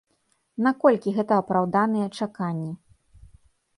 Наколькі 0.67 1.13
гэта 1.19 1.37
апраўданыя 1.41 2.07
чаканні? 2.19 2.71